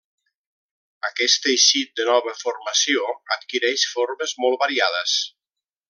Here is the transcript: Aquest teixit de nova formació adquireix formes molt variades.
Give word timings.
Aquest 1.09 1.37
teixit 1.43 1.91
de 2.01 2.07
nova 2.09 2.33
formació 2.39 3.07
adquireix 3.37 3.85
formes 3.93 4.35
molt 4.47 4.63
variades. 4.65 5.19